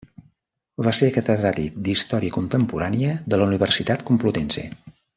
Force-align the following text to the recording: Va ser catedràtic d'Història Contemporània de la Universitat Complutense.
Va 0.87 0.93
ser 0.99 1.09
catedràtic 1.17 1.75
d'Història 1.89 2.37
Contemporània 2.39 3.13
de 3.35 3.41
la 3.43 3.51
Universitat 3.53 4.09
Complutense. 4.11 4.69